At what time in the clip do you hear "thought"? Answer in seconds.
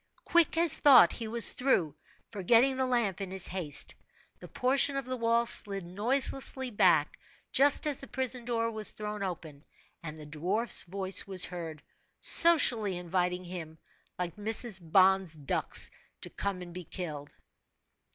0.79-1.11